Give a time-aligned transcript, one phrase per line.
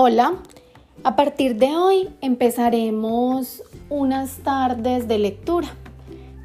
[0.00, 0.34] Hola,
[1.02, 5.66] a partir de hoy empezaremos unas tardes de lectura.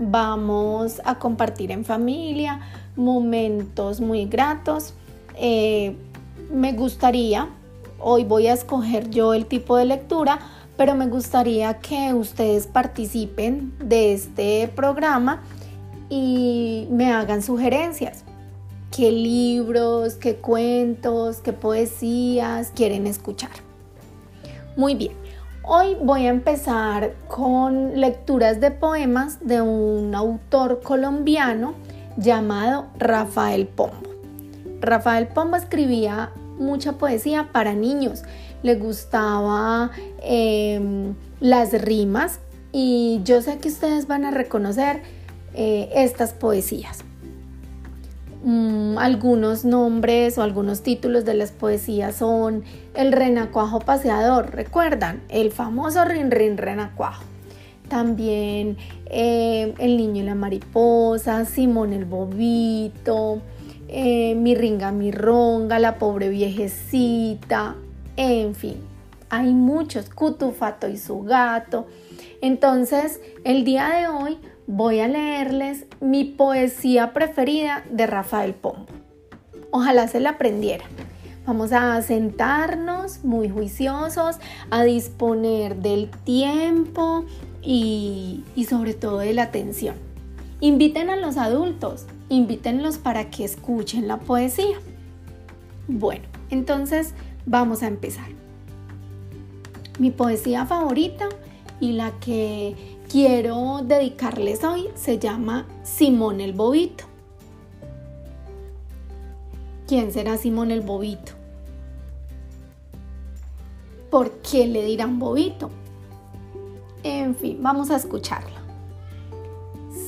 [0.00, 2.58] Vamos a compartir en familia
[2.96, 4.94] momentos muy gratos.
[5.36, 5.94] Eh,
[6.50, 7.48] me gustaría,
[8.00, 10.40] hoy voy a escoger yo el tipo de lectura,
[10.76, 15.44] pero me gustaría que ustedes participen de este programa
[16.08, 18.24] y me hagan sugerencias
[18.94, 23.50] qué libros, qué cuentos, qué poesías quieren escuchar.
[24.76, 25.12] Muy bien,
[25.62, 31.74] hoy voy a empezar con lecturas de poemas de un autor colombiano
[32.16, 34.10] llamado Rafael Pombo.
[34.80, 38.22] Rafael Pombo escribía mucha poesía para niños,
[38.62, 39.90] le gustaba
[40.22, 42.40] em, las rimas
[42.72, 45.02] y yo sé que ustedes van a reconocer
[45.54, 47.04] eh, estas poesías.
[48.48, 52.62] Mm, algunos nombres o algunos títulos de las poesías son
[52.94, 57.24] El renacuajo paseador, recuerdan, el famoso Rin Rin renacuajo.
[57.88, 63.40] También eh, El niño y la mariposa, Simón el bobito,
[63.88, 64.92] eh, Mi ringa
[65.80, 67.74] La pobre viejecita,
[68.16, 68.76] en fin,
[69.28, 71.88] hay muchos, Cutufato y su gato.
[72.40, 78.86] Entonces, el día de hoy voy a leerles mi poesía preferida de Rafael Pombo.
[79.70, 80.84] Ojalá se la aprendiera.
[81.46, 84.36] Vamos a sentarnos muy juiciosos,
[84.70, 87.24] a disponer del tiempo
[87.62, 89.94] y, sobre todo de la atención.
[90.60, 94.78] Inviten a los adultos, invítenlos para que escuchen la poesía.
[95.86, 97.14] Bueno, entonces
[97.44, 98.26] vamos a empezar.
[100.00, 101.28] Mi poesía favorita
[101.78, 107.04] y la que quiero dedicarles hoy se llama Simón el Bobito.
[109.86, 111.32] ¿Quién será Simón el Bobito?
[114.10, 115.70] ¿Por qué le dirán Bobito?
[117.02, 118.60] En fin, vamos a escucharla.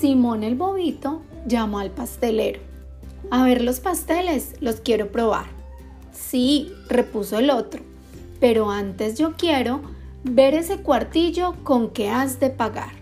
[0.00, 2.60] Simón el Bobito llamó al pastelero.
[3.30, 5.46] A ver los pasteles, los quiero probar.
[6.12, 7.82] Sí, repuso el otro,
[8.38, 9.80] pero antes yo quiero
[10.24, 12.92] ver ese cuartillo con que has de pagar.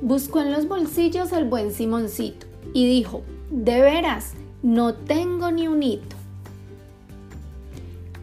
[0.00, 4.32] Buscó en los bolsillos al buen Simoncito y dijo, de veras,
[4.62, 6.16] no tengo ni un hito.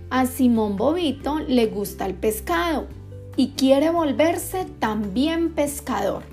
[0.09, 2.87] A Simón Bobito le gusta el pescado
[3.35, 6.23] y quiere volverse también pescador.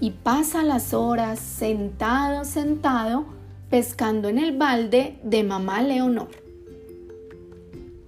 [0.00, 3.26] Y pasa las horas sentado, sentado,
[3.70, 6.30] pescando en el balde de mamá Leonor.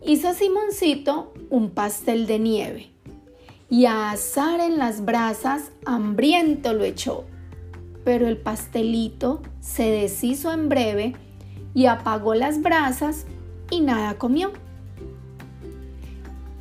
[0.06, 2.90] Hizo Simoncito un pastel de nieve
[3.70, 7.24] y a asar en las brasas hambriento lo echó.
[8.04, 11.14] Pero el pastelito se deshizo en breve
[11.72, 13.26] y apagó las brasas
[13.70, 14.50] y nada comió.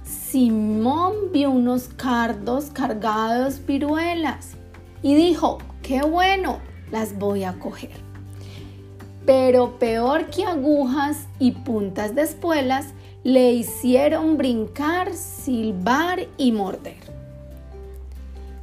[0.03, 4.51] Simón vio unos cardos cargados viruelas
[5.01, 6.59] y dijo, qué bueno,
[6.91, 8.02] las voy a coger.
[9.25, 12.87] Pero peor que agujas y puntas de espuelas,
[13.23, 16.97] le hicieron brincar, silbar y morder.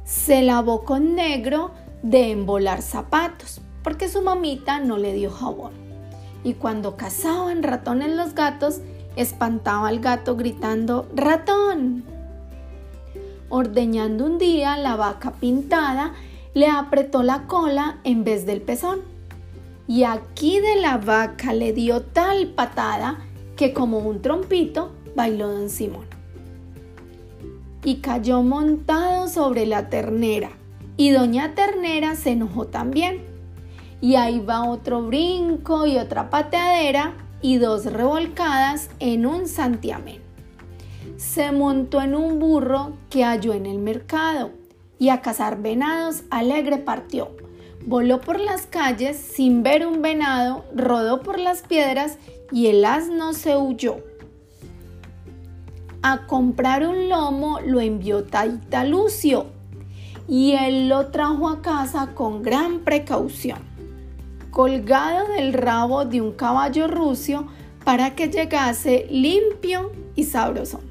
[0.05, 1.71] Se lavó con negro
[2.03, 5.71] de embolar zapatos, porque su mamita no le dio jabón.
[6.43, 8.81] Y cuando cazaban ratones los gatos,
[9.15, 12.03] espantaba al gato gritando ¡Ratón!
[13.49, 16.13] Ordeñando un día la vaca pintada,
[16.53, 19.10] le apretó la cola en vez del pezón.
[19.93, 23.17] Y aquí de la vaca le dio tal patada
[23.57, 26.05] que como un trompito bailó don Simón.
[27.83, 30.51] Y cayó montado sobre la ternera,
[30.95, 33.25] y doña Ternera se enojó también.
[33.99, 40.21] Y ahí va otro brinco y otra pateadera y dos revolcadas en un santiamén.
[41.17, 44.51] Se montó en un burro que halló en el mercado
[44.99, 47.35] y a cazar venados alegre partió.
[47.85, 52.19] Voló por las calles sin ver un venado, rodó por las piedras
[52.51, 53.97] y el asno se huyó.
[56.03, 59.47] A comprar un lomo lo envió Taita Lucio
[60.27, 63.59] y él lo trajo a casa con gran precaución,
[64.51, 67.47] colgado del rabo de un caballo rucio
[67.83, 70.81] para que llegase limpio y sabroso.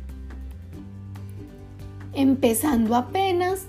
[2.13, 3.67] Empezando apenas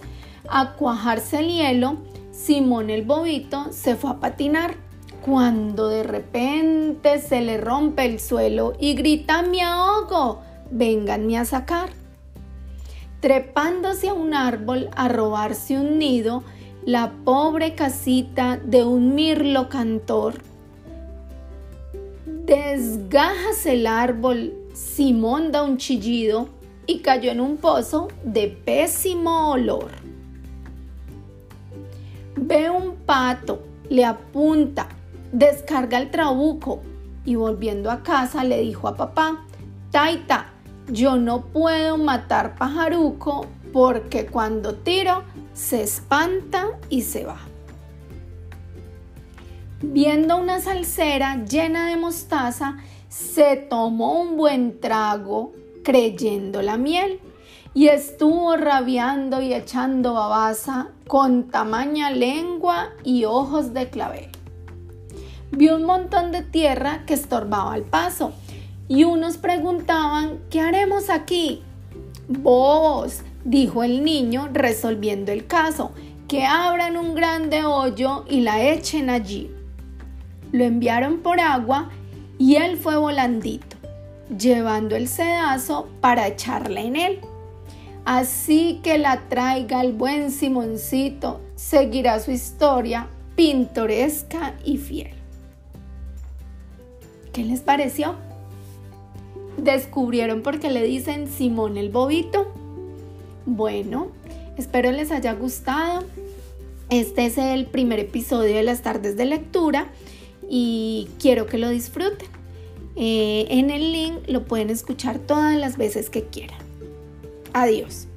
[0.49, 1.97] a cuajarse el hielo,
[2.43, 4.73] Simón el bobito se fue a patinar
[5.23, 10.41] cuando de repente se le rompe el suelo y grita me ahogo,
[10.71, 11.89] vénganme a sacar.
[13.19, 16.43] Trepándose a un árbol a robarse un nido,
[16.83, 20.41] la pobre casita de un mirlo cantor.
[22.25, 26.49] Desgajas el árbol Simón da un chillido
[26.87, 30.00] y cayó en un pozo de pésimo olor.
[32.43, 34.87] Ve un pato, le apunta,
[35.31, 36.81] descarga el trabuco
[37.23, 39.45] y volviendo a casa le dijo a papá,
[39.91, 40.47] Taita,
[40.87, 45.21] yo no puedo matar pajaruco porque cuando tiro
[45.53, 47.37] se espanta y se va.
[49.83, 52.77] Viendo una salsera llena de mostaza,
[53.07, 55.53] se tomó un buen trago
[55.83, 57.19] creyendo la miel
[57.73, 64.27] y estuvo rabiando y echando babasa con tamaña lengua y ojos de clavel.
[65.51, 68.33] Vio un montón de tierra que estorbaba el paso
[68.87, 71.61] y unos preguntaban, ¿qué haremos aquí?
[72.27, 75.91] Vos, dijo el niño resolviendo el caso,
[76.27, 79.51] que abran un grande hoyo y la echen allí.
[80.51, 81.89] Lo enviaron por agua
[82.37, 83.77] y él fue volandito,
[84.37, 87.21] llevando el sedazo para echarla en él.
[88.05, 95.11] Así que la traiga el buen Simoncito, seguirá su historia pintoresca y fiel.
[97.31, 98.15] ¿Qué les pareció?
[99.57, 102.51] ¿Descubrieron por qué le dicen Simón el Bobito?
[103.45, 104.07] Bueno,
[104.57, 106.03] espero les haya gustado.
[106.89, 109.87] Este es el primer episodio de las tardes de lectura
[110.49, 112.27] y quiero que lo disfruten.
[112.95, 116.70] Eh, en el link lo pueden escuchar todas las veces que quieran.
[117.53, 118.07] Adiós.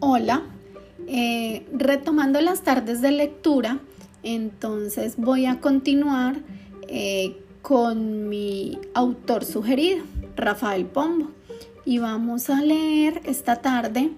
[0.00, 0.42] Hola,
[1.06, 3.78] eh, retomando las tardes de lectura,
[4.22, 6.36] entonces voy a continuar
[6.88, 10.04] eh, con mi autor sugerido,
[10.36, 11.28] Rafael Pombo,
[11.84, 14.10] y vamos a leer esta tarde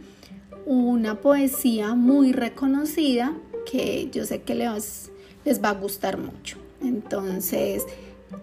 [0.66, 3.32] una poesía muy reconocida
[3.70, 5.10] que yo sé que les,
[5.44, 6.58] les va a gustar mucho.
[6.82, 7.84] Entonces,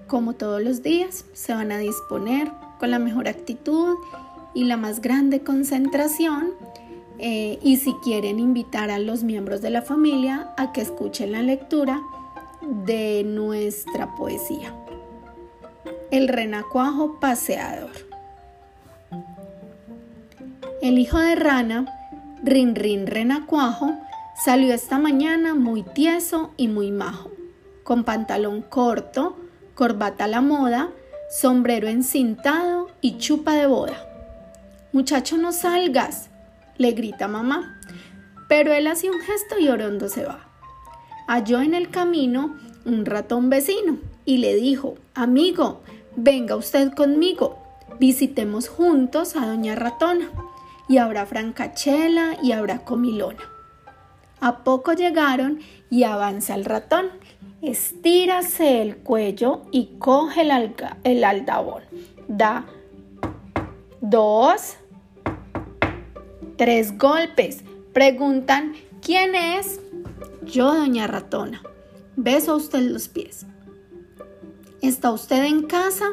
[0.08, 3.96] como todos los días, se van a disponer con la mejor actitud
[4.54, 6.52] y la más grande concentración
[7.20, 11.42] eh, y si quieren invitar a los miembros de la familia a que escuchen la
[11.42, 12.02] lectura
[12.86, 14.74] de nuestra poesía.
[16.12, 17.92] El renacuajo paseador.
[20.82, 21.86] El hijo de rana,
[22.44, 23.94] Rin Rin Renacuajo,
[24.44, 27.32] salió esta mañana muy tieso y muy majo,
[27.84, 29.36] con pantalón corto,
[29.74, 30.90] corbata a la moda,
[31.30, 34.08] sombrero encintado y chupa de boda.
[34.94, 36.30] Muchacho, no salgas,
[36.78, 37.80] le grita mamá.
[38.48, 40.48] Pero él hace un gesto y Orondo se va.
[41.28, 42.56] Halló en el camino
[42.86, 45.82] un ratón vecino y le dijo, amigo,
[46.16, 47.58] venga usted conmigo,
[48.00, 50.30] visitemos juntos a doña ratona
[50.88, 53.57] y habrá francachela y habrá comilona.
[54.40, 57.08] A poco llegaron y avanza el ratón.
[57.62, 61.84] Estírase el cuello y coge el, el aldabón.
[62.28, 62.66] Da
[64.02, 64.78] dos,
[66.58, 67.60] Tres golpes.
[67.94, 69.80] Preguntan, ¿quién es?
[70.44, 71.62] Yo, doña ratona.
[72.16, 73.46] Beso a usted los pies.
[74.82, 76.06] ¿Está usted en casa?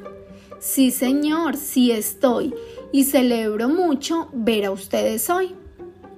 [0.61, 2.55] Sí, señor, sí estoy
[2.93, 5.55] y celebro mucho ver a ustedes hoy.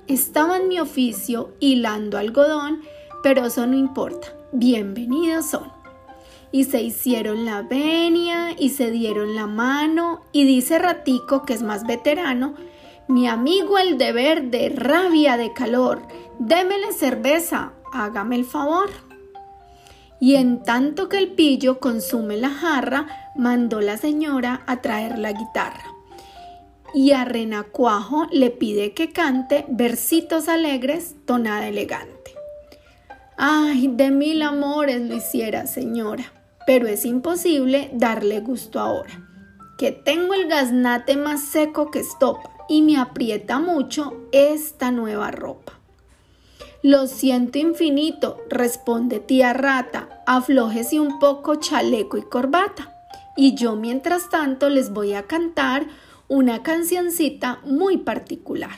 [0.09, 2.83] Estaba en mi oficio hilando algodón,
[3.25, 4.29] pero eso no importa.
[4.53, 5.73] Bienvenidos son.
[6.53, 11.63] Y se hicieron la venia y se dieron la mano y dice Ratico, que es
[11.63, 12.55] más veterano,
[13.09, 16.03] mi amigo el deber de rabia de calor,
[16.39, 18.91] démele cerveza, hágame el favor.
[20.21, 25.33] Y en tanto que el pillo consume la jarra, mandó la señora a traer la
[25.33, 25.96] guitarra.
[26.95, 32.35] Y a Renacuajo le pide que cante versitos alegres, tonada elegante.
[33.37, 36.33] Ay, de mil amores lo hiciera, señora,
[36.67, 39.29] pero es imposible darle gusto ahora,
[39.79, 45.75] que tengo el gaznate más seco que estopa y me aprieta mucho esta nueva ropa.
[46.83, 52.93] Lo siento infinito, responde tía rata, aflójese un poco chaleco y corbata.
[53.37, 55.87] Y yo mientras tanto les voy a cantar
[56.29, 58.77] una cancioncita muy particular.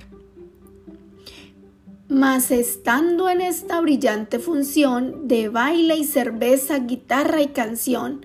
[2.09, 8.25] Mas estando en esta brillante función de baile y cerveza, guitarra y canción,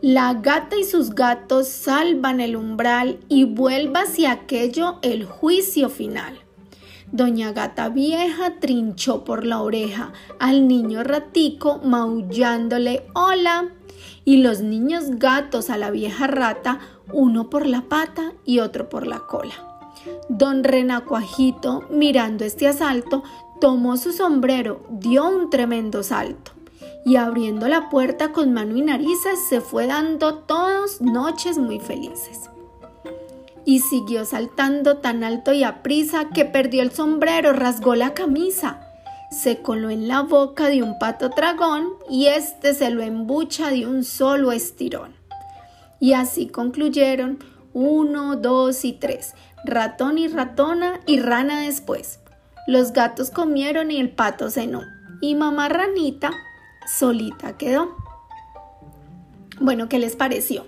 [0.00, 6.38] la gata y sus gatos salvan el umbral y vuelva hacia aquello el juicio final.
[7.10, 13.70] Doña Gata Vieja trinchó por la oreja al niño ratico maullándole hola
[14.24, 16.80] y los niños gatos a la vieja rata,
[17.12, 19.54] uno por la pata y otro por la cola.
[20.28, 23.22] Don Renacuajito, mirando este asalto,
[23.60, 26.52] tomó su sombrero, dio un tremendo salto
[27.04, 32.50] y abriendo la puerta con mano y narices se fue dando todos noches muy felices.
[33.64, 38.80] Y siguió saltando tan alto y a prisa que perdió el sombrero, rasgó la camisa,
[39.30, 43.86] se coló en la boca de un pato dragón y éste se lo embucha de
[43.86, 45.14] un solo estirón.
[46.00, 47.38] Y así concluyeron
[47.72, 52.20] uno, dos y tres, ratón y ratona y rana después.
[52.66, 54.82] Los gatos comieron y el pato cenó.
[55.20, 56.32] Y mamá ranita
[56.98, 57.96] solita quedó.
[59.60, 60.66] Bueno, ¿qué les pareció?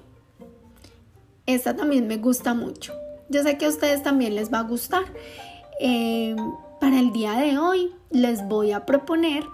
[1.46, 2.92] Esta también me gusta mucho.
[3.28, 5.04] Yo sé que a ustedes también les va a gustar.
[5.80, 6.34] Eh,
[6.80, 9.44] para el día de hoy les voy a proponer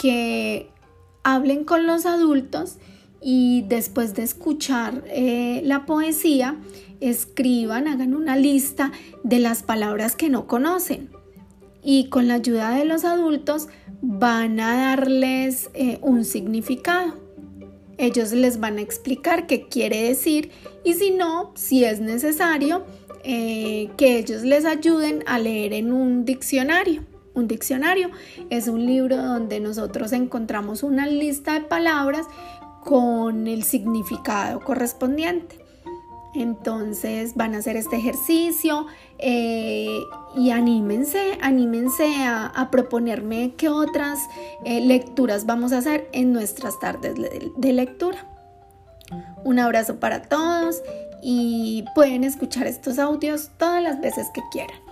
[0.00, 0.70] que
[1.22, 2.76] hablen con los adultos
[3.26, 6.58] y después de escuchar eh, la poesía,
[7.00, 11.08] escriban, hagan una lista de las palabras que no conocen.
[11.82, 13.68] Y con la ayuda de los adultos
[14.02, 17.14] van a darles eh, un significado.
[17.96, 20.50] Ellos les van a explicar qué quiere decir
[20.84, 22.84] y si no, si es necesario,
[23.22, 27.04] eh, que ellos les ayuden a leer en un diccionario.
[27.32, 28.10] Un diccionario
[28.50, 32.26] es un libro donde nosotros encontramos una lista de palabras
[32.84, 35.64] con el significado correspondiente.
[36.34, 38.86] Entonces van a hacer este ejercicio
[39.18, 40.00] eh,
[40.36, 44.18] y anímense, anímense a, proponerme qué otras
[44.64, 47.14] eh, lecturas vamos a hacer en nuestras tardes
[47.56, 48.26] de lectura.
[49.44, 50.82] Un abrazo para todos
[51.22, 54.83] y pueden escuchar estos audios todas las veces que quieran.